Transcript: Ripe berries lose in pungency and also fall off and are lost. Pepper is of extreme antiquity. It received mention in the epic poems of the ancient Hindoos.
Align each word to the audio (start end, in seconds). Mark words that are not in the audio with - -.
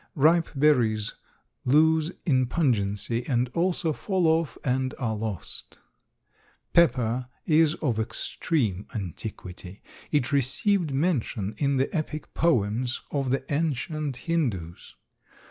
Ripe 0.15 0.47
berries 0.55 1.13
lose 1.63 2.11
in 2.25 2.47
pungency 2.47 3.23
and 3.27 3.49
also 3.49 3.93
fall 3.93 4.25
off 4.25 4.57
and 4.63 4.95
are 4.97 5.15
lost. 5.15 5.77
Pepper 6.73 7.27
is 7.45 7.75
of 7.75 7.99
extreme 7.99 8.87
antiquity. 8.95 9.83
It 10.11 10.31
received 10.31 10.91
mention 10.91 11.53
in 11.59 11.77
the 11.77 11.95
epic 11.95 12.33
poems 12.33 13.01
of 13.11 13.29
the 13.29 13.45
ancient 13.53 14.17
Hindoos. 14.27 14.95